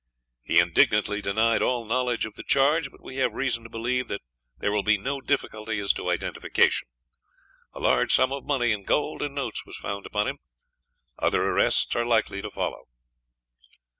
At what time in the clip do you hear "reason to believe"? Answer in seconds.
3.33-4.07